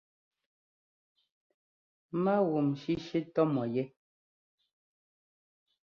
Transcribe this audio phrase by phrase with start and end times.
[2.23, 3.85] Mágúm shíshí tɔ́ mɔ yɛ́.